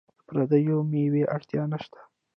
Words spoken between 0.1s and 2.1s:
پردیو میوو اړتیا نشته.